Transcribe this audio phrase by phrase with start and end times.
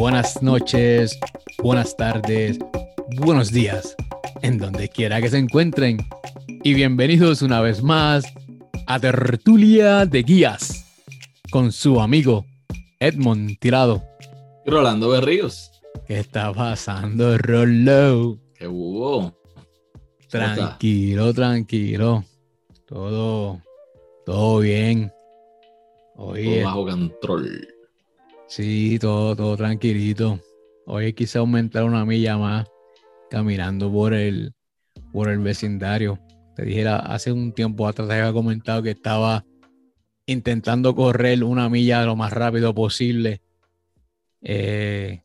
[0.00, 1.20] buenas noches,
[1.62, 2.58] buenas tardes,
[3.18, 3.94] buenos días,
[4.40, 5.98] en donde quiera que se encuentren.
[6.62, 8.24] Y bienvenidos una vez más
[8.86, 10.86] a Tertulia de Guías
[11.50, 12.46] con su amigo
[12.98, 14.02] Edmond Tirado.
[14.64, 15.70] Rolando Berríos.
[16.06, 18.38] ¿Qué está pasando, Rollo?
[18.54, 19.34] ¿Qué hubo?
[20.30, 22.24] Tranquilo, tranquilo.
[22.86, 23.60] Todo,
[24.24, 25.12] todo bien.
[26.16, 26.32] Todo
[26.64, 27.68] bajo control.
[28.50, 30.40] Sí, todo, todo tranquilito.
[30.84, 32.66] Hoy quise aumentar una milla más
[33.30, 34.52] caminando por el,
[35.12, 36.18] por el vecindario.
[36.56, 39.44] Te dije hace un tiempo atrás, te había comentado que estaba
[40.26, 43.40] intentando correr una milla lo más rápido posible.
[44.42, 45.22] Eh,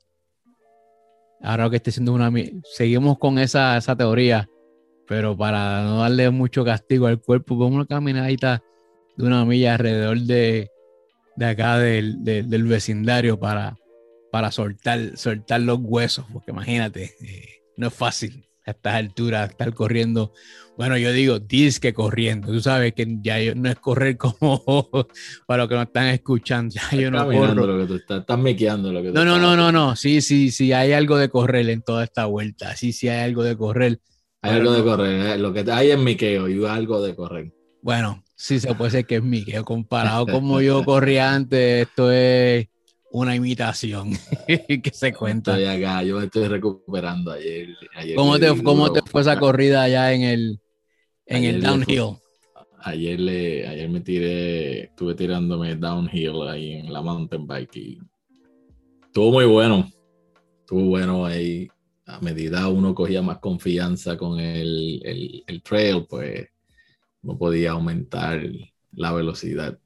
[1.41, 4.48] ahora que estoy haciendo una milla, seguimos con esa, esa teoría,
[5.07, 8.62] pero para no darle mucho castigo al cuerpo, con una caminadita
[9.17, 10.70] de una milla alrededor de,
[11.35, 13.77] de acá del, del vecindario para,
[14.32, 19.73] para soltar, soltar los huesos, porque imagínate, eh, no es fácil a estas alturas estar
[19.73, 20.34] corriendo.
[20.77, 22.51] Bueno, yo digo disque corriendo.
[22.51, 24.62] Tú sabes que ya no es correr como
[25.48, 26.76] para los que no están escuchando.
[26.76, 27.65] Ya yo no corro.
[27.65, 29.95] Lo que tú estás, estás mequeando lo que No, no, no, no, no.
[29.95, 30.73] Sí, sí, sí.
[30.73, 32.76] Hay algo de correr en toda esta vuelta.
[32.76, 34.01] Sí, sí, hay algo de correr.
[34.41, 35.27] Hay algo de correr.
[35.27, 37.54] Eh, lo que hay es miqueo y algo de correr.
[37.82, 39.64] Bueno, sí se puede ser que es miqueo.
[39.64, 42.68] Comparado como yo corría antes, esto es
[43.12, 44.12] una imitación
[44.48, 45.58] que se cuenta.
[45.58, 47.70] Estoy acá, yo me estoy recuperando ayer.
[48.16, 50.60] ¿Cómo, te, ¿Cómo te fue esa corrida allá en el,
[51.26, 52.18] en el downhill?
[52.86, 58.00] ayer, le, ayer me tiré, estuve tirándome downhill ahí en la mountain bike y
[59.04, 59.90] estuvo muy bueno.
[60.60, 61.68] Estuvo bueno ahí.
[62.08, 66.47] A medida uno cogía más confianza con el, el, el trail, pues
[67.25, 68.41] no podía aumentar
[68.94, 69.78] la velocidad.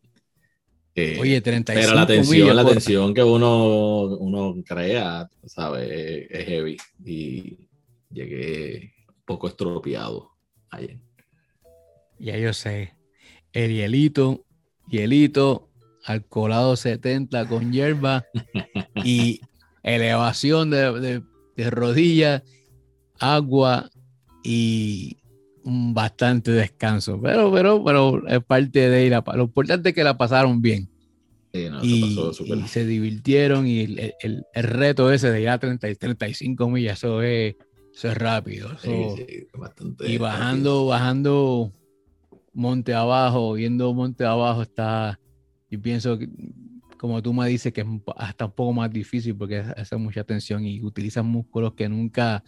[0.93, 6.27] Eh, Oye, 35 Pero la tensión, la tensión que uno, uno crea, ¿sabes?
[6.29, 6.77] Es heavy.
[7.05, 7.57] Y
[8.11, 10.31] llegué un poco estropeado
[10.69, 10.99] ayer.
[12.19, 12.95] Ya yo sé.
[13.53, 14.45] El hielito,
[14.89, 15.69] hielito,
[16.03, 18.25] alcoholado 70 con hierba
[19.05, 19.39] y
[19.81, 21.23] elevación de, de,
[21.55, 22.43] de rodillas,
[23.19, 23.89] agua
[24.43, 25.18] y
[25.69, 29.23] bastante descanso, pero, pero, pero es parte de ella.
[29.35, 30.89] Lo importante es que la pasaron bien.
[31.81, 32.17] y,
[32.67, 37.21] se divirtieron y el, el, el, reto ese de ir a 30, 35 millas, eso
[37.21, 37.55] es,
[37.93, 38.69] eso es rápido.
[40.01, 41.73] y bajando, bajando
[42.53, 45.19] monte abajo, viendo monte abajo está,
[45.69, 46.29] yo pienso que,
[46.97, 47.87] como tú me dices, que es
[48.17, 52.43] hasta un poco más difícil porque hace mucha tensión y utilizas músculos que nunca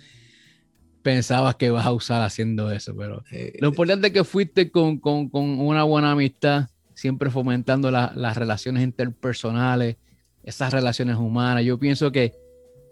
[1.02, 3.24] pensabas que vas a usar haciendo eso, pero
[3.60, 8.84] lo importante es que fuiste con, con, con una buena amistad, siempre fomentando las relaciones
[8.84, 9.98] interpersonales,
[10.44, 11.64] esas relaciones humanas.
[11.64, 12.34] Yo pienso que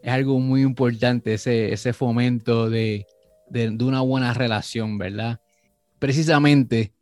[0.01, 3.05] es algo muy importante ese, ese fomento de,
[3.49, 5.39] de, de, una buena relación, ¿verdad?
[5.99, 6.93] Precisamente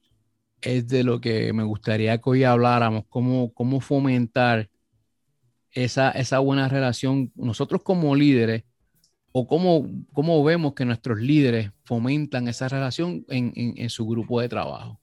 [0.61, 4.69] es de lo que me gustaría que hoy habláramos, cómo, cómo fomentar
[5.71, 8.63] esa, esa buena relación nosotros como líderes
[9.31, 14.41] o cómo, cómo vemos que nuestros líderes fomentan esa relación en, en, en su grupo
[14.41, 14.99] de trabajo.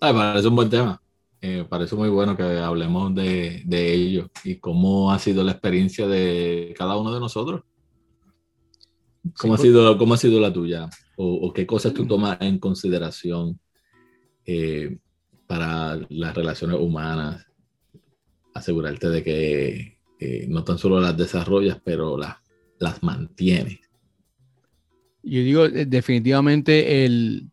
[0.00, 1.02] Ay, parece un buen tema.
[1.40, 6.08] Eh, parece muy bueno que hablemos de, de, ello y cómo ha sido la experiencia
[6.08, 7.62] de cada uno de nosotros.
[9.38, 10.88] ¿Cómo, sí, ha, sido, cómo ha sido la tuya?
[11.16, 13.60] ¿O, o qué cosas tú tomas en consideración
[14.46, 14.98] eh,
[15.46, 17.46] para las relaciones humanas?
[18.54, 22.36] Asegurarte de que eh, no tan solo las desarrollas, pero las
[22.78, 23.80] las mantiene.
[25.22, 27.50] Yo digo, eh, definitivamente el,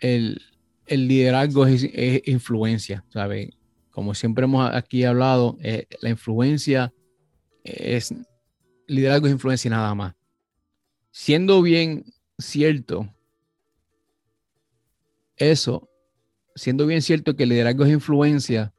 [0.00, 0.40] el,
[0.86, 3.50] el liderazgo es, es, influencia, ¿sabes?
[3.90, 6.92] Como siempre hemos aquí hablado, eh, la influencia
[7.64, 8.14] es,
[8.86, 10.14] liderazgo es influencia y nada más.
[11.10, 12.04] Siendo bien
[12.38, 13.12] cierto,
[15.36, 15.88] eso,
[16.54, 18.72] siendo bien cierto que el liderazgo es influencia,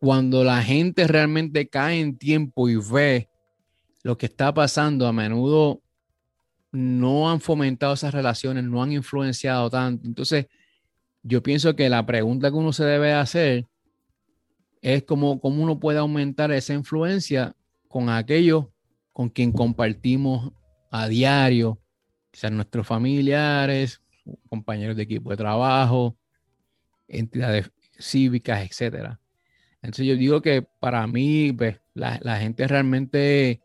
[0.00, 3.28] cuando la gente realmente cae en tiempo y ve
[4.02, 5.82] lo que está pasando a menudo
[6.72, 10.06] no han fomentado esas relaciones, no han influenciado tanto.
[10.06, 10.46] Entonces,
[11.22, 13.66] yo pienso que la pregunta que uno se debe hacer
[14.80, 17.54] es cómo, cómo uno puede aumentar esa influencia
[17.88, 18.66] con aquellos
[19.12, 20.50] con quien compartimos
[20.90, 21.78] a diario,
[22.30, 24.00] quizás nuestros familiares,
[24.48, 26.16] compañeros de equipo de trabajo,
[27.06, 29.18] entidades cívicas, etc.
[29.82, 33.60] Entonces yo digo que para mí, pues, la, gente realmente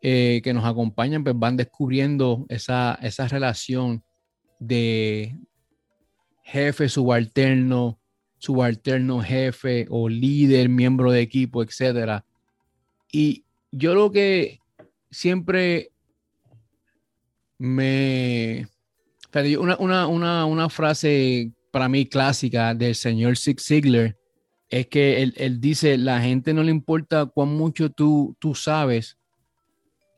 [0.00, 4.02] eh, que nos acompañan, pues van descubriendo esa, esa relación
[4.58, 5.36] de
[6.42, 8.00] jefe, subalterno,
[8.38, 12.24] subalterno, jefe o líder, miembro de equipo, etcétera.
[13.12, 14.58] Y yo lo que
[15.10, 15.90] siempre
[17.58, 18.66] me...
[19.58, 24.16] Una, una, una, una frase para mí clásica del señor Zig Ziglar
[24.72, 29.18] es que él, dice, la gente no le importa cuán mucho tú, tú sabes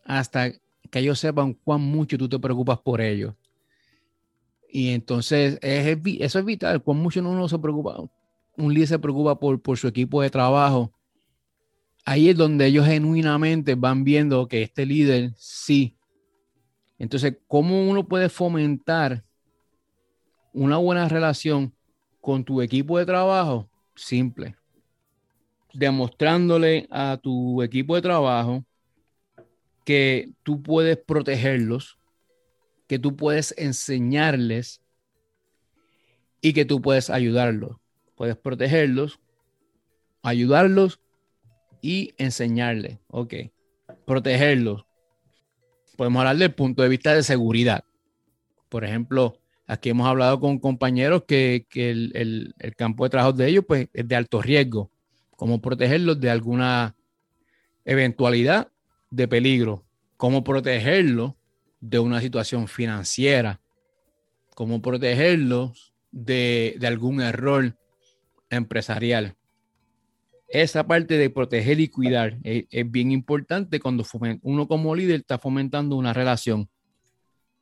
[0.05, 3.35] hasta que ellos sepan cuán mucho tú te preocupas por ellos.
[4.71, 7.97] Y entonces es, eso es vital, cuán mucho uno se preocupa,
[8.57, 10.93] un líder se preocupa por, por su equipo de trabajo.
[12.05, 15.97] Ahí es donde ellos genuinamente van viendo que este líder sí.
[16.97, 19.25] Entonces, ¿cómo uno puede fomentar
[20.53, 21.75] una buena relación
[22.21, 23.69] con tu equipo de trabajo?
[23.95, 24.57] Simple.
[25.73, 28.65] Demostrándole a tu equipo de trabajo
[29.85, 31.99] que tú puedes protegerlos,
[32.87, 34.81] que tú puedes enseñarles
[36.41, 37.77] y que tú puedes ayudarlos.
[38.15, 39.21] Puedes protegerlos,
[40.23, 41.01] ayudarlos
[41.81, 42.99] y enseñarles.
[43.09, 43.35] Ok.
[44.07, 44.87] Protegerlos.
[45.97, 47.85] Podemos hablar del punto de vista de seguridad.
[48.69, 53.89] Por ejemplo, aquí hemos hablado con compañeros que, el, campo de trabajo de ellos pues,
[53.93, 54.91] es de alto riesgo.
[55.37, 56.95] Cómo protegerlos de alguna
[57.85, 58.69] eventualidad
[59.11, 59.85] de peligro.
[60.17, 61.35] Cómo protegerlos
[61.81, 63.61] de una situación financiera,
[64.55, 67.77] cómo protegerlos de, algún error
[68.49, 69.37] empresarial.
[70.49, 74.05] Esa parte de proteger y cuidar es, bien importante cuando
[74.43, 76.71] uno como líder está fomentando una relación.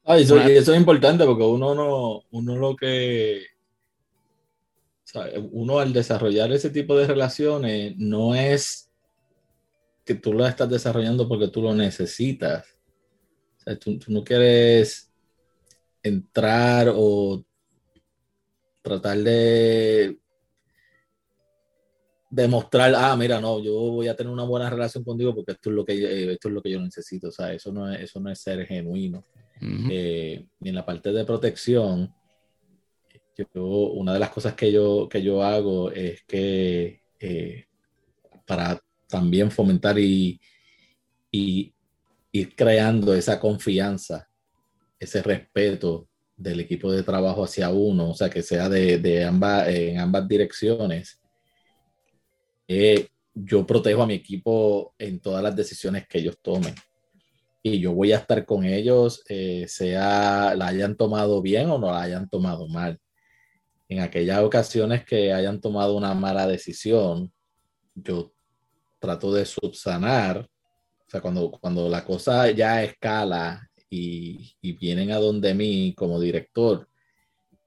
[0.04, 3.44] Ah, eso, eso, es importante porque uno no, uno lo que,
[5.52, 8.90] uno al desarrollar ese tipo de relaciones no es
[10.04, 12.66] que tú lo estás desarrollando porque tú lo necesitas,
[13.80, 15.12] tú, no quieres
[16.02, 17.44] entrar o
[18.82, 20.18] tratar de
[22.32, 25.76] demostrar, ah, mira, no, yo voy a tener una buena relación contigo porque esto es
[25.76, 27.28] lo que, eh, esto es lo que yo necesito.
[27.28, 29.22] O sea, eso no es, eso no es ser genuino.
[29.90, 32.12] Eh, en la parte de protección,
[33.36, 37.66] yo, una de las cosas que yo, que yo hago es que eh,
[38.46, 40.40] para también fomentar y,
[41.30, 41.72] y
[42.32, 44.28] ir creando esa confianza,
[44.98, 49.98] ese respeto del equipo de trabajo hacia uno, o sea, que sea de, ambas, en
[49.98, 51.20] ambas direcciones.
[52.66, 56.74] Eh, yo protejo a mi equipo en todas las decisiones que ellos tomen.
[57.62, 61.92] Y yo voy a estar con ellos, eh, sea la hayan tomado bien o no
[61.92, 62.98] la hayan tomado mal.
[63.88, 67.32] En aquellas ocasiones que hayan tomado una mala decisión,
[67.94, 68.32] yo
[68.98, 70.48] trato de subsanar
[71.12, 76.88] sea, cuando, cuando la cosa ya escala y, y vienen a donde mí como director,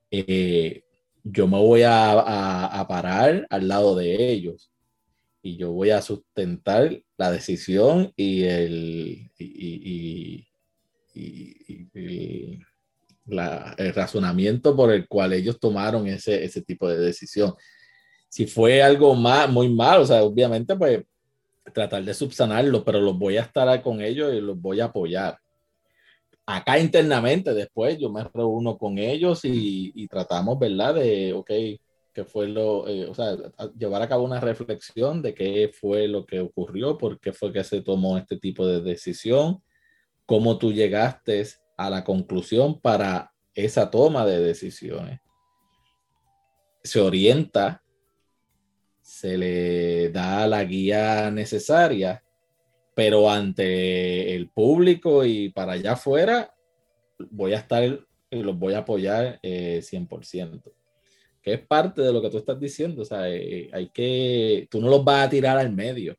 [0.10, 0.84] eh,
[1.24, 4.72] yo me voy a, a, parar al lado de ellos
[5.42, 10.48] y yo voy a sustentar la decisión y el, y,
[11.14, 12.60] y,
[13.28, 17.54] la, el razonamiento por el cual ellos tomaron ese, ese tipo de decisión.
[18.30, 21.04] Si fue algo más, muy mal, o sea, obviamente, pues
[21.74, 25.40] tratar de subsanarlo, pero los voy a estar con ellos y los voy a apoyar.
[26.46, 30.96] Acá internamente después yo me reúno con ellos y, tratamos, ¿verdad?
[30.96, 31.50] De, ok,
[32.16, 33.36] qué fue lo, eh, o sea,
[33.78, 37.64] llevar a cabo una reflexión de qué fue lo que ocurrió, por qué fue que
[37.64, 39.62] se tomó este tipo de decisión,
[40.26, 41.46] cómo tú llegaste
[41.78, 45.20] a la conclusión para esa toma de decisiones.
[46.84, 47.84] Se orienta
[49.06, 52.24] se le da la guía necesaria,
[52.96, 56.56] pero ante el público y para allá afuera,
[57.30, 60.74] voy a estar y los voy a apoyar 100%.
[61.46, 64.68] Eh, que es parte de lo que tú estás diciendo, o sea, eh, hay que,
[64.70, 66.16] tú no los vas a tirar al medio,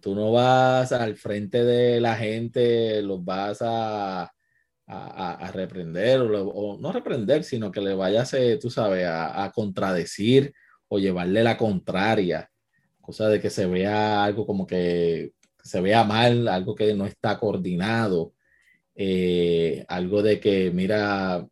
[0.00, 4.32] tú no vas al frente de la gente, los vas a,
[4.86, 10.52] a, reprender o, no reprender, sino que le vayas, eh, tú sabes, a, a contradecir
[10.88, 12.50] o llevarle la contraria,
[13.00, 15.32] cosa de que se vea algo como que
[15.62, 18.34] se vea mal, algo que no está coordinado,
[18.94, 21.46] eh, algo de que mira, eh,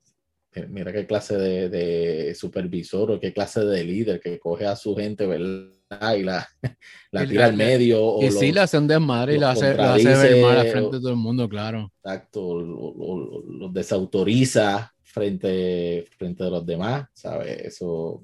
[0.68, 5.26] mira qué clase de, supervisor o qué clase de líder que coge a su gente,
[5.26, 6.14] ¿verdad?
[6.16, 6.46] Y la,
[7.12, 8.22] la tira al medio.
[8.22, 11.00] y sí, la hacen de madre y la hace, la hace ver mal frente de
[11.00, 11.92] todo el mundo, claro.
[12.02, 17.60] Exacto, los desautoriza frente, frente a los demás, ¿sabes?
[17.60, 18.22] Eso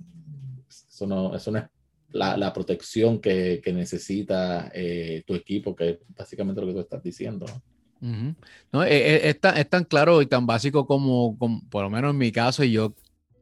[0.97, 1.65] eso no, eso no es
[2.11, 7.45] la, protección que, necesita eh, tu equipo, que es básicamente lo que tú estás diciendo.
[7.47, 7.63] no,
[8.03, 11.37] eh, eh, es, tan, claro y tan básico como,
[11.71, 12.95] por lo menos en mi caso, y yo,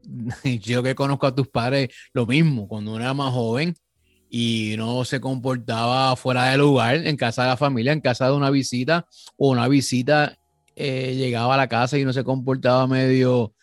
[0.62, 3.75] yo que conozco a tus padres, lo mismo, cuando uno era más joven,
[4.28, 8.32] y no se comportaba fuera de lugar en casa de la familia, en casa de
[8.32, 9.06] una visita
[9.37, 10.37] o una visita
[10.75, 13.54] eh, llegaba a la casa y no se comportaba medio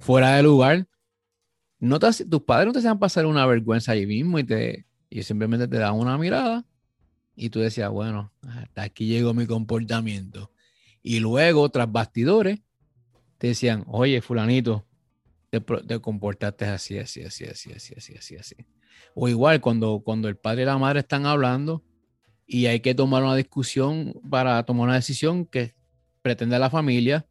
[0.00, 0.88] fuera de lugar,
[1.78, 5.68] no tus padres no te hacían pasar una vergüenza ahí mismo y, te, y simplemente
[5.68, 6.64] te daban una mirada
[7.40, 10.50] y tú decías, bueno, hasta aquí llegó mi comportamiento.
[11.02, 12.58] Y luego, tras bastidores,
[13.38, 14.84] te decían, oye, fulanito,
[15.48, 18.56] te, te comportaste así, así, así, así, así, así, así, así.
[19.14, 21.84] O igual cuando, cuando el padre y la madre están hablando
[22.44, 25.76] y hay que tomar una discusión para tomar una decisión que
[26.20, 27.24] pretende la familia,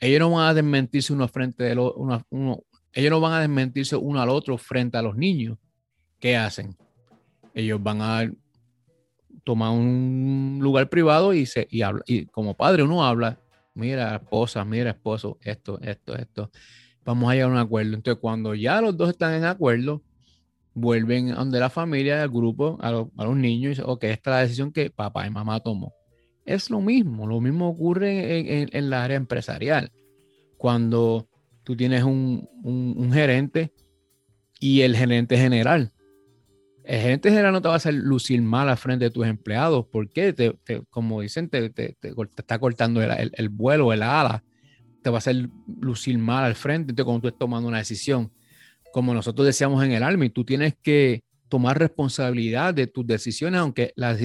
[0.00, 4.22] ellos no van a desmentirse uno frente de uno, ellos no van a desmentirse uno
[4.22, 5.58] al otro frente a los niños.
[6.18, 6.74] ¿Qué hacen?
[7.52, 8.30] Ellos van a
[9.44, 13.38] tomar un lugar privado y se y habla y como padre uno habla,
[13.74, 16.50] mira esposa, mira esposo, esto, esto, esto.
[17.04, 17.94] Vamos a llegar a un acuerdo.
[17.94, 20.02] Entonces, cuando ya los dos están en acuerdo,
[20.74, 24.34] vuelven a donde la familia, al grupo, a, los niños y dicen, ok, esta es
[24.34, 25.92] la decisión que papá y mamá tomó.
[26.44, 29.92] Es lo mismo, lo mismo ocurre en, en, la área empresarial.
[30.58, 31.28] Cuando
[31.62, 33.72] tú tienes un, un, gerente
[34.60, 35.92] y el gerente general.
[36.84, 39.86] El gerente general no te va a hacer lucir mal al frente de tus empleados,
[39.90, 40.54] porque, te,
[40.90, 41.96] como dicen, te, te,
[42.36, 44.44] está cortando el, el, vuelo, el ala,
[45.02, 45.48] te va a hacer
[45.80, 48.30] lucir mal al frente entonces, cuando tú estás tomando una decisión.
[48.92, 53.92] Como nosotros decíamos en el Army, tú tienes que tomar responsabilidad de tus decisiones, aunque
[53.96, 54.16] la,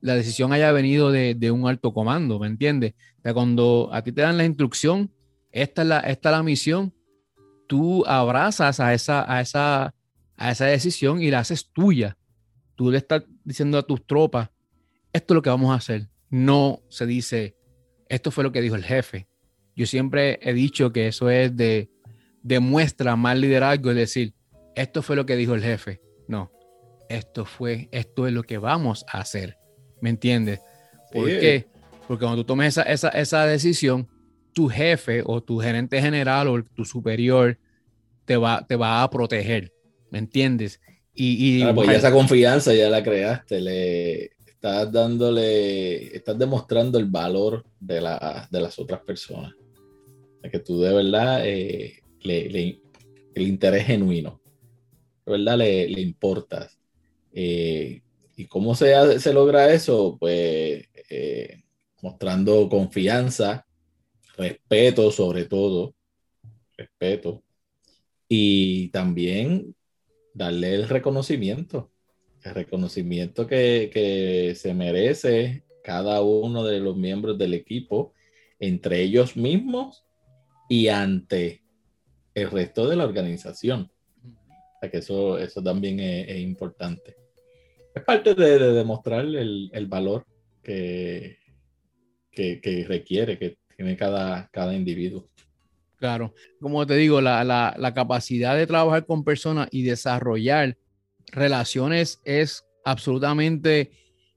[0.00, 2.94] la decisión haya venido de, un alto comando, ¿me entiendes?
[3.18, 5.10] O sea, cuando a ti te dan la instrucción,
[5.50, 6.94] esta es la, esta la misión,
[7.66, 9.94] tú abrazas a esa, a, esa,
[10.36, 12.16] a esa decisión y la haces tuya.
[12.74, 14.50] Tú le estás diciendo a tus tropas,
[15.12, 16.08] esto es lo que vamos a hacer.
[16.28, 17.56] No se dice,
[18.08, 19.28] esto fue lo que dijo el jefe.
[19.74, 21.90] Yo siempre he dicho que eso es de,
[22.42, 24.34] demuestra más liderazgo, es decir,
[24.74, 26.00] esto fue lo que dijo el jefe.
[26.28, 26.50] No,
[27.08, 29.58] esto fue, esto es lo que vamos a hacer.
[30.00, 30.60] ¿Me entiendes?
[31.12, 31.66] ¿Por qué?
[32.06, 34.08] Porque cuando tú tomes esa, esa, decisión,
[34.52, 37.58] tu jefe o tu gerente general o tu superior
[38.24, 39.72] te va, te va a proteger.
[40.10, 40.80] ¿Me entiendes?
[41.14, 47.64] Y, y pues esa confianza ya la creaste, le estás dándole, estás demostrando el valor
[47.80, 49.54] de, la, de las otras personas.
[50.50, 54.40] Que tú de verdad eh, el interés genuino,
[55.24, 55.58] ¿verdad?
[55.58, 56.78] Le, le importas.
[57.32, 58.00] Eh,
[58.36, 60.16] ¿Y cómo se, se, logra eso?
[60.20, 61.62] Pues eh,
[62.02, 63.66] mostrando confianza,
[64.36, 65.94] respeto sobre todo,
[66.76, 67.42] respeto,
[68.28, 69.74] y también
[70.36, 71.90] darle el reconocimiento,
[72.42, 78.12] el reconocimiento que, que se merece cada uno de los miembros del equipo
[78.58, 80.04] entre ellos mismos
[80.68, 81.62] y ante
[82.34, 83.90] el resto de la organización.
[84.82, 87.16] O que eso, eso también es, importante.
[87.94, 90.26] Es parte de, demostrar el, el valor
[90.62, 91.38] que,
[92.30, 95.30] que, que, requiere, que tiene cada, cada individuo.
[95.98, 100.76] Claro, como te digo, la, la, capacidad de trabajar con personas y desarrollar
[101.32, 103.92] relaciones es absolutamente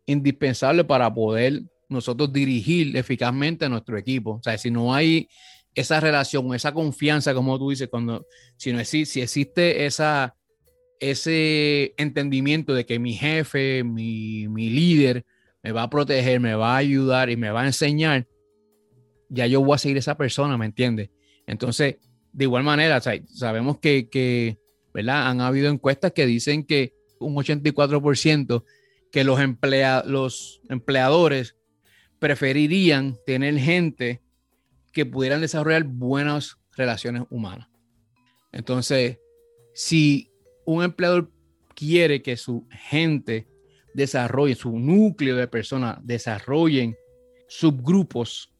[0.05, 4.35] indispensable para poder nosotros dirigir eficazmente a nuestro equipo.
[4.35, 5.27] O sea, si no hay
[5.75, 8.25] esa relación, esa confianza, como tú dices, cuando,
[8.55, 10.35] si, no existe, si existe esa,
[10.99, 15.25] ese entendimiento de que mi jefe, mi, mi líder,
[15.61, 18.27] me va a proteger, me va a ayudar y me va a enseñar,
[19.27, 21.09] ya yo voy a seguir esa persona, ¿me entiendes?
[21.50, 21.96] Entonces,
[22.32, 24.60] de igual manera, sabemos que,
[24.94, 25.27] ¿verdad?
[25.29, 28.63] Han habido encuestas que dicen que un 84%
[29.12, 31.56] que los, emplea, los empleadores
[32.20, 34.22] preferirían tener gente
[34.94, 37.68] que pudieran desarrollar buenas relaciones humanas.
[38.51, 39.18] Entonces,
[39.74, 40.32] si
[40.65, 41.32] un empleador
[41.75, 43.48] quiere que su gente
[43.96, 46.96] desarrolle, su núcleo de personas desarrollen
[47.48, 48.53] subgrupos,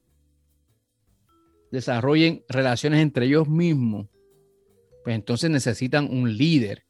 [1.72, 4.08] desarrollen relaciones entre ellos mismos,
[5.04, 6.84] pues entonces necesitan un líder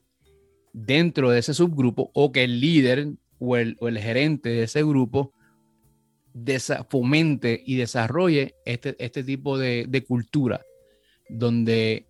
[0.73, 4.83] dentro de ese subgrupo o que el líder o el, o el gerente de ese
[4.83, 5.33] grupo
[6.89, 10.61] fomente y desarrolle este, este tipo de, cultura,
[11.27, 12.07] donde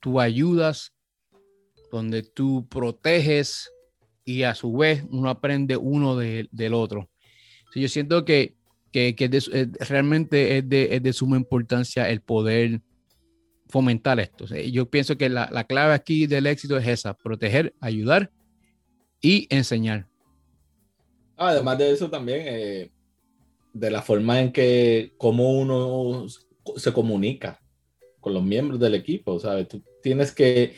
[0.00, 0.92] tú ayudas,
[1.90, 3.70] donde tú proteges
[4.24, 7.08] y a su vez uno aprende uno del otro.
[7.74, 8.56] yo siento que,
[9.14, 9.40] que,
[9.80, 12.80] realmente es de, es de, suma importancia el poder
[13.68, 14.46] fomentar esto.
[14.46, 18.30] yo pienso que la, la, clave aquí del éxito es esa, proteger, ayudar
[19.20, 20.06] y enseñar.
[21.36, 22.90] Además de eso también, eh,
[23.72, 26.26] de la forma en que cómo uno
[26.76, 27.60] se comunica
[28.20, 29.68] con los miembros del equipo, ¿sabes?
[29.68, 30.74] Tú tienes que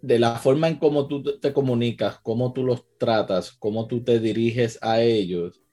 [0.00, 4.20] de la forma en cómo tú te comunicas, cómo tú los tratas, cómo tú te
[4.20, 5.63] diriges a ellos,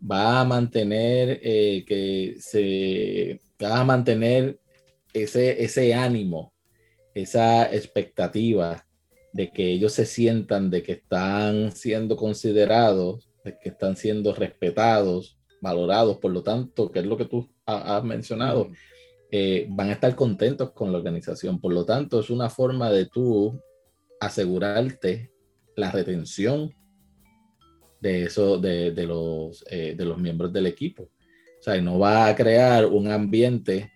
[0.00, 4.58] va a mantener eh, que se va a mantener
[5.12, 6.52] ese, ese ánimo,
[7.14, 8.86] esa expectativa
[9.32, 15.38] de que ellos se sientan de que están siendo considerados, de que están siendo respetados,
[15.60, 18.70] valorados, por lo tanto, que es lo que tú has mencionado,
[19.30, 21.60] eh, van a estar contentos con la organización.
[21.60, 23.60] Por lo tanto, es una forma de tú
[24.20, 25.30] asegurarte
[25.76, 26.74] la retención
[28.00, 31.04] de eso, de, los, eh, de los miembros del equipo.
[31.04, 33.92] O sea, no va a crear un ambiente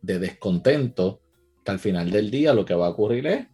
[0.00, 1.20] de descontento
[1.64, 3.46] que al final del día lo que va a ocurrir es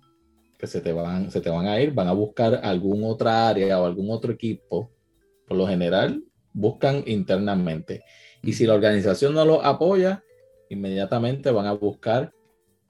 [0.58, 3.80] que se te van, se te van a ir, van a buscar algún otra área
[3.80, 4.90] o algún otro equipo.
[5.46, 6.22] Por lo general,
[6.52, 8.02] buscan internamente.
[8.42, 10.22] Y si la organización no lo apoya,
[10.68, 12.32] inmediatamente van a buscar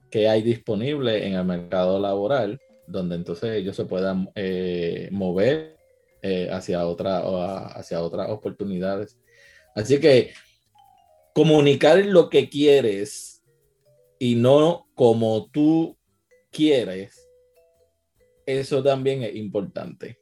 [0.09, 5.77] qué hay disponible en el mercado laboral, donde entonces ellos se puedan eh, mover
[6.21, 7.19] eh, hacia, otra,
[7.67, 9.17] hacia otras oportunidades.
[9.75, 10.33] Así que
[11.33, 13.43] comunicar lo que quieres
[14.19, 15.97] y no como tú
[16.51, 17.27] quieres,
[18.45, 20.19] eso también es importante.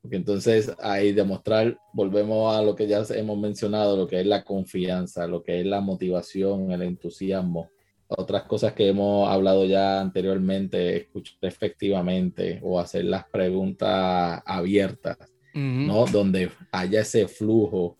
[0.00, 4.44] Porque entonces ahí demostrar, volvemos a lo que ya hemos mencionado, lo que es la
[4.44, 7.70] confianza, lo que es la motivación, el entusiasmo.
[8.16, 15.18] Otras cosas que hemos hablado ya anteriormente, escuchar efectivamente o hacer las preguntas abiertas,
[15.54, 16.06] ¿no?
[16.06, 17.98] Donde haya ese flujo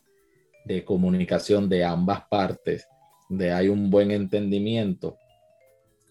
[0.65, 2.87] de comunicación de ambas partes,
[3.29, 5.17] de hay un buen entendimiento.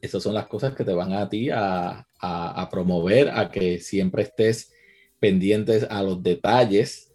[0.02, 4.24] Esas son las cosas que te van a ti a, a promover a que siempre
[4.24, 4.72] estés
[5.20, 7.14] pendientes a los detalles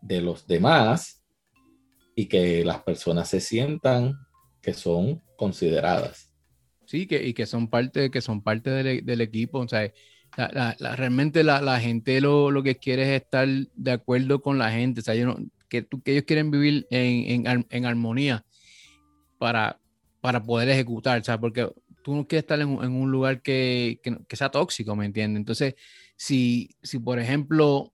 [0.00, 1.24] de los demás
[2.14, 4.14] y que las personas se sientan
[4.62, 6.30] que son consideradas.
[6.86, 9.58] Sí, que, y que son parte, que son parte del, equipo.
[9.58, 9.92] O sea,
[10.36, 15.00] realmente la, gente lo, lo, que quiere es estar de acuerdo con la gente.
[15.00, 15.14] O sea,
[15.68, 18.44] que, que, ellos quieren vivir en, en, armonía
[19.38, 19.80] para,
[20.20, 21.20] para poder ejecutar.
[21.20, 21.68] O sea, porque
[22.02, 25.40] tú no quieres estar en, un lugar que, que, sea tóxico, ¿me entiendes?
[25.40, 25.74] Entonces,
[26.16, 27.92] si, si por ejemplo,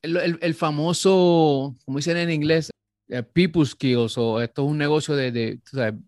[0.00, 2.70] el, el, famoso, como dicen en inglés,
[3.08, 5.60] eh, people skills o esto es un negocio de, de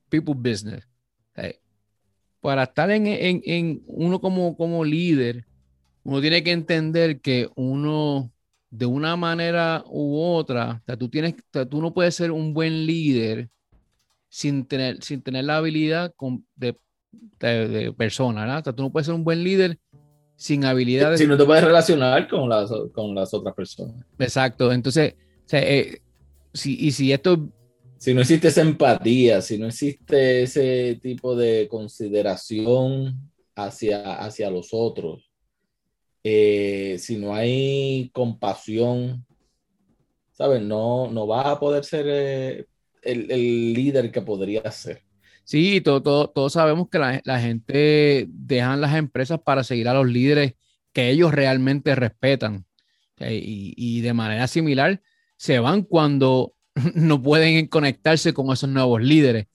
[0.08, 0.86] people business.
[2.40, 5.44] para estar en, en, en, uno como, como líder,
[6.04, 8.32] uno tiene que entender que uno,
[8.70, 11.34] de una manera u otra, tú, tienes,
[11.70, 13.48] tú no puedes ser un buen líder
[14.28, 16.14] sin tener, sin tener la habilidad
[16.54, 16.76] de,
[17.40, 18.74] de, persona, ¿verdad?
[18.74, 19.78] tú no puedes ser un buen líder
[20.36, 21.18] sin habilidades.
[21.18, 24.04] Si no te puedes relacionar con las, con las otras personas.
[24.18, 24.72] Exacto.
[24.72, 25.14] Entonces,
[25.50, 26.00] eh,
[26.58, 27.48] si, y si esto...
[27.96, 34.68] Si no existe esa empatía, si no existe ese tipo de consideración hacia, hacia los
[34.72, 35.32] otros,
[36.22, 39.26] eh, si no hay compasión,
[40.32, 40.62] ¿sabes?
[40.62, 42.66] No, no va a poder ser eh,
[43.02, 45.08] el, el líder que podría ser.
[45.48, 50.56] Sí, todo, todos sabemos que la, gente dejan las empresas para seguir a los líderes
[50.92, 52.66] que ellos realmente respetan.
[53.18, 55.00] Y, de manera similar,
[55.38, 56.52] se van cuando
[56.94, 59.46] no pueden conectarse con esos nuevos líderes.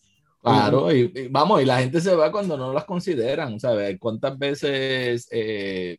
[0.42, 3.98] Claro, y, vamos, y la gente se va cuando no las consideran, ¿sabes?
[3.98, 5.98] ¿Cuántas veces eh,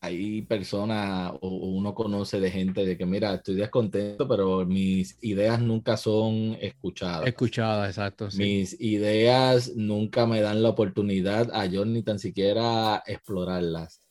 [0.00, 5.60] hay personas o uno conoce de gente de que, mira, estoy descontento, pero mis ideas
[5.60, 7.26] nunca son escuchadas.
[7.26, 8.28] Escuchadas, exacto.
[8.36, 14.02] Mis ideas nunca me dan la oportunidad a yo ni tan siquiera explorarlas.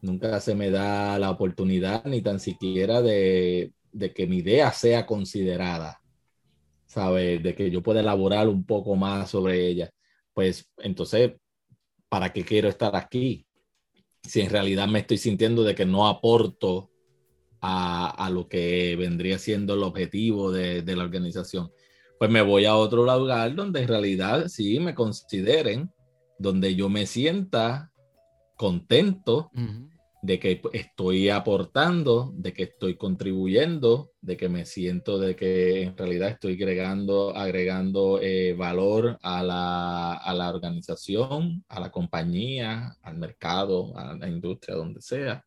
[0.00, 5.06] Nunca se me da la oportunidad ni tan siquiera de, de que mi idea sea
[5.06, 6.00] considerada,
[6.86, 7.42] ¿sabes?
[7.42, 9.90] De que yo pueda elaborar un poco más sobre ella.
[10.34, 11.32] Pues entonces,
[12.08, 13.46] ¿para qué quiero estar aquí?
[14.28, 16.90] si en realidad me estoy sintiendo de que no aporto
[17.60, 21.72] a, lo que vendría siendo el objetivo de, la organización,
[22.18, 25.90] pues me voy a otro lugar donde en realidad sí me consideren,
[26.38, 27.90] donde yo me sienta
[28.56, 29.50] contento
[30.20, 35.96] de que estoy aportando, de que estoy contribuyendo, de que me siento de que en
[35.96, 43.16] realidad estoy agregando, agregando eh, valor a la, a la, organización, a la compañía, al
[43.16, 45.44] mercado, a la industria, donde sea.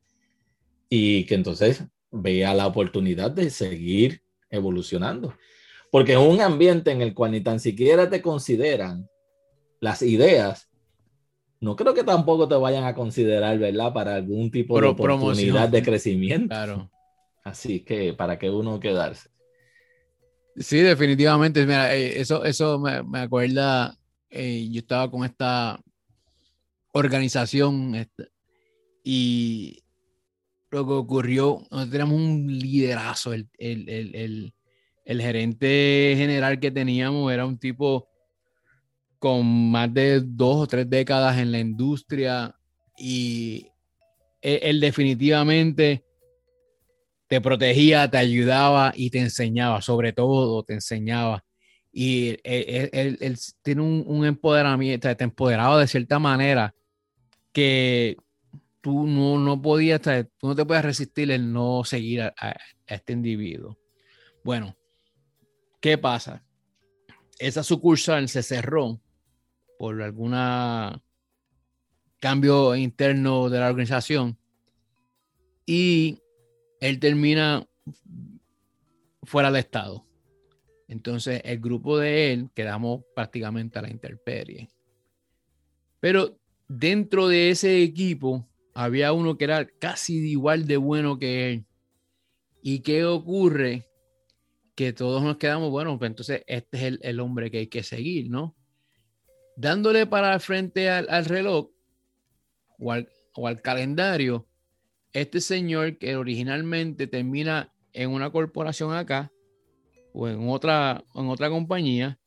[0.90, 5.36] Y que entonces vea la oportunidad de seguir evolucionando.
[5.92, 9.10] Porque es un ambiente en el cual ni tan siquiera te consideran
[9.82, 10.71] las ideas
[11.62, 13.94] no creo que tampoco te vayan a considerar, ¿verdad?
[13.94, 16.48] Para algún tipo de oportunidad de crecimiento.
[16.48, 16.92] Claro.
[17.44, 19.30] Así que, ¿para qué uno quedarse?
[20.58, 21.64] Sí, definitivamente.
[21.66, 23.96] Mira, eh, eso, eso me, acuerda,
[24.32, 25.80] eh, yo estaba con esta
[26.94, 28.30] organización, este,
[29.04, 29.84] Y
[30.72, 34.54] lo que ocurrió, nosotros teníamos un liderazo, el, el, el,
[35.06, 38.11] el, gerente general que teníamos era un tipo
[39.22, 42.56] con más de dos o tres décadas en la industria
[42.98, 43.68] y
[44.42, 46.04] él, él definitivamente
[47.28, 51.46] te protegía, te ayudaba y te enseñaba, sobre todo te enseñaba.
[51.94, 56.74] Y él, tiene un, empoderamiento, te empoderaba de cierta manera
[57.54, 58.18] que
[58.82, 62.56] tú no, no podías, tú no te puedes resistir el no seguir a,
[62.88, 63.78] este individuo.
[64.44, 64.76] Bueno,
[65.80, 66.44] ¿qué pasa?
[67.38, 69.00] Esa sucursal se cerró
[69.82, 70.36] por algún
[72.20, 74.38] cambio interno de la organización
[75.66, 76.20] y
[76.80, 77.68] él termina
[79.24, 80.06] fuera del estado.
[80.88, 84.70] Entonces, el grupo de él quedamos prácticamente a la intemperie.
[86.00, 91.66] Pero dentro de ese equipo había uno que era casi igual de bueno que él.
[92.62, 93.88] ¿Y qué ocurre?
[94.76, 98.30] Que todos nos quedamos, bueno, pues entonces este es el, hombre que hay que seguir,
[98.30, 98.56] ¿no?
[99.62, 101.70] Dándole para frente al, reloj
[102.80, 104.48] o al calendario,
[105.14, 109.32] este señor que originalmente termina en una corporación acá
[110.14, 112.18] o en otra, en otra compañía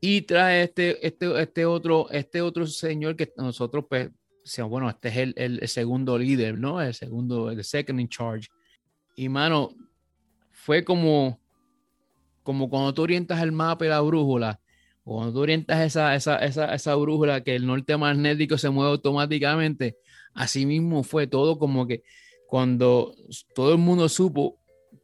[0.00, 4.10] y trae este, este, este, otro, este otro señor que nosotros, pues,
[4.70, 6.80] bueno, este es el, el, segundo líder, ¿no?
[6.80, 8.48] El segundo, el second in charge.
[9.16, 9.74] Y mano,
[10.50, 11.38] fue como,
[12.42, 14.58] como cuando tú orientas el mapa y la brújula,
[15.14, 19.96] cuando tú orientas esa, esa, esa, esa brújula que el norte magnético se mueve automáticamente,
[20.38, 22.04] Así mismo fue todo como que
[22.46, 23.12] cuando
[23.56, 24.60] todo el mundo supo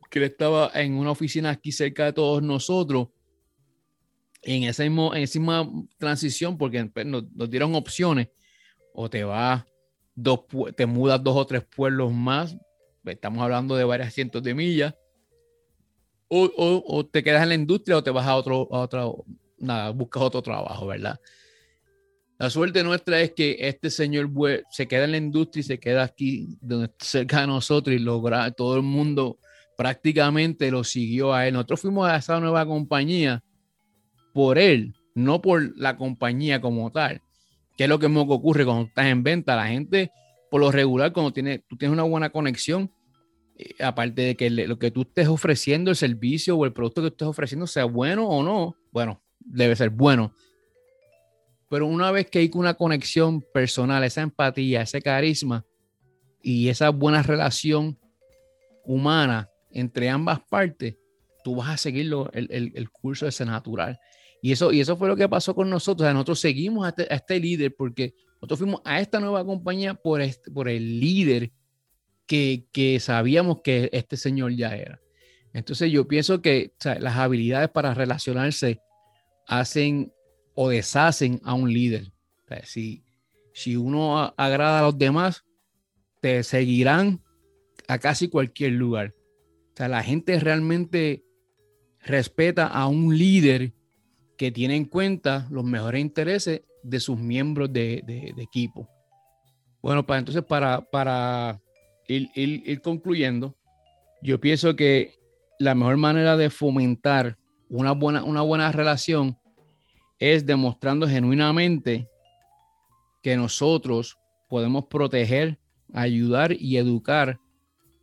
[0.08, 3.08] que él estaba en una oficina aquí cerca de todos nosotros,
[4.42, 8.28] en esa misma, transición, porque pues, nos, dieron opciones,
[8.92, 9.64] o te vas,
[10.14, 10.40] dos,
[10.76, 12.56] te mudas dos o tres pueblos más,
[13.04, 14.94] estamos hablando de varias cientos de millas,
[16.28, 19.24] o, te quedas en la industria o te vas a otro, a otro,
[19.64, 21.18] nada, buscas otro trabajo, ¿verdad?
[22.38, 24.30] La suerte nuestra es que este señor
[24.70, 28.50] se queda en la industria y se queda aquí donde, cerca de nosotros y logra,
[28.50, 29.38] todo el mundo
[29.76, 31.54] prácticamente lo siguió a él.
[31.54, 33.42] Nosotros fuimos a esa nueva compañía
[34.32, 37.22] por él, no por la compañía como tal.
[37.76, 39.56] ¿Qué es lo que me ocurre cuando estás en venta?
[39.56, 40.10] La gente,
[40.50, 42.92] por lo regular, cuando tiene, tú tienes una buena conexión,
[43.56, 47.08] eh, aparte de que lo que tú estés ofreciendo, el servicio o el producto que
[47.08, 50.34] estés ofreciendo, sea bueno o no, bueno, debe ser bueno
[51.74, 55.66] pero una vez que hay una conexión personal, esa empatía, ese carisma
[56.40, 57.98] y esa buena relación
[58.84, 60.96] humana entre ambas partes,
[61.42, 63.98] tú vas a seguir el, el, curso ese natural.
[64.40, 66.12] Y eso, y eso fue lo que pasó con nosotros.
[66.12, 70.52] nosotros seguimos a este, este, líder porque nosotros fuimos a esta nueva compañía por, este,
[70.52, 71.50] por el líder
[72.26, 75.00] que, que, sabíamos que este señor ya era.
[75.52, 78.80] Entonces yo pienso que las habilidades para relacionarse
[79.46, 80.12] hacen
[80.54, 82.12] o deshacen a un líder.
[82.64, 83.04] si,
[83.52, 85.44] si uno agrada a los demás,
[86.20, 87.20] te seguirán
[87.88, 89.14] a casi cualquier lugar.
[89.72, 91.24] O sea, la gente realmente
[92.00, 93.72] respeta a un líder
[94.36, 98.88] que tiene en cuenta los mejores intereses de sus miembros de, equipo.
[99.82, 101.60] Bueno, para entonces, para, para
[102.08, 103.56] ir, ir, concluyendo,
[104.22, 105.14] yo pienso que
[105.58, 107.36] la mejor manera de fomentar
[107.76, 109.36] una buena, una buena relación
[110.20, 112.08] es demostrando genuinamente
[113.20, 114.16] que nosotros
[114.48, 115.58] podemos proteger,
[115.92, 117.40] ayudar y educar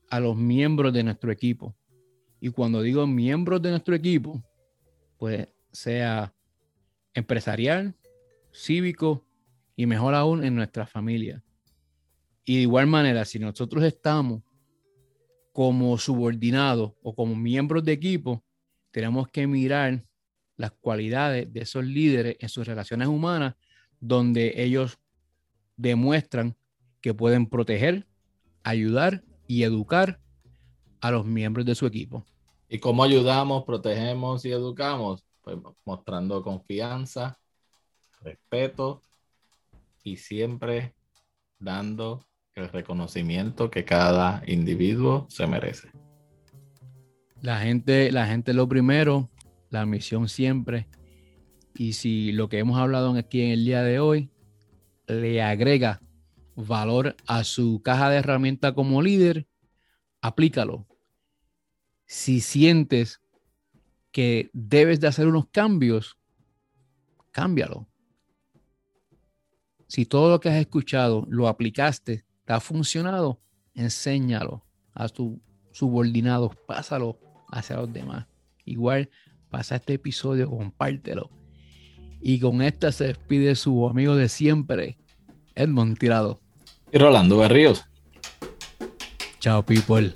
[0.10, 1.74] a los miembros de nuestro equipo.
[2.42, 4.44] Y cuando digo miembros de nuestro equipo,
[5.18, 6.34] pues sea
[7.14, 7.96] empresarial,
[8.52, 9.26] cívico
[9.78, 11.42] y mejor aún en nuestra familia.
[12.44, 14.42] Y de igual manera, si nosotros estamos
[15.54, 18.44] como subordinados o como miembros de equipo,
[18.92, 20.04] tenemos que mirar
[20.58, 23.56] las cualidades de esos líderes en sus relaciones humanas,
[24.00, 25.00] donde ellos
[25.76, 26.56] demuestran
[27.02, 28.08] que pueden proteger,
[28.64, 30.20] ayudar y educar
[31.00, 32.26] a los miembros de su equipo.
[32.70, 35.26] ¿Y cómo ayudamos, protegemos y educamos?
[35.42, 37.40] Pues mostrando confianza,
[38.22, 39.04] respeto
[40.04, 40.94] y siempre
[41.60, 42.26] dando
[42.56, 45.90] el reconocimiento que cada individuo se merece.
[47.42, 49.30] La gente, la gente lo primero,
[49.70, 50.88] la misión siempre.
[51.76, 54.30] Y si lo que hemos hablado aquí en el día de hoy
[55.08, 56.02] le agrega
[56.56, 59.48] valor a su caja de herramientas como líder,
[60.22, 60.88] aplícalo.
[62.06, 63.22] Si sientes
[64.12, 66.18] que debes de hacer unos cambios,
[67.32, 67.88] cámbialo.
[69.88, 73.40] Si todo lo que has escuchado lo aplicaste ¿Te ha funcionado?
[73.74, 75.38] Enséñalo a tus
[75.72, 77.18] subordinados, pásalo
[77.52, 78.26] hacia los demás.
[78.66, 79.10] Igual,
[79.50, 81.30] pasa este episodio, compártelo.
[82.22, 84.98] Y con esta se despide su amigo de siempre,
[85.56, 86.40] Edmond Tirado.
[86.92, 87.86] Y Rolando Berríos.
[89.40, 90.14] Chao, people.